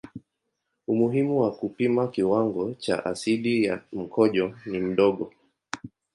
Umuhimu 0.91 1.33
wa 1.41 1.51
kupima 1.59 2.01
kiwango 2.13 2.73
cha 2.73 3.05
asidi 3.05 3.63
ya 3.63 3.83
mkojo 3.93 4.53
ni 4.65 4.79
mdogo. 4.79 5.31